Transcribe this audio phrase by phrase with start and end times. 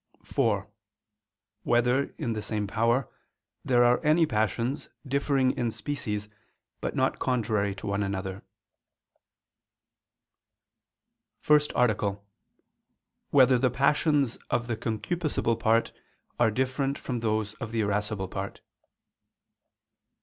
[0.23, 0.67] (4)
[1.61, 3.07] Whether, in the same power,
[3.63, 6.27] there are any passions, differing in species,
[6.79, 8.41] but not contrary to one another?________________________
[11.45, 12.15] QUESTION 23
[13.29, 15.91] Whether the Passions of the Concupiscible Part
[16.39, 18.61] Are Different from Those of the Irascible Part?